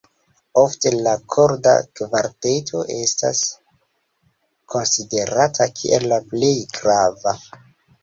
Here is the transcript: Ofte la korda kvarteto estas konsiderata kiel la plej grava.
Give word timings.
Ofte 0.59 0.91
la 1.07 1.11
korda 1.35 1.73
kvarteto 1.99 2.81
estas 2.97 3.43
konsiderata 4.75 5.71
kiel 5.79 6.11
la 6.17 6.23
plej 6.35 6.55
grava. 6.81 7.41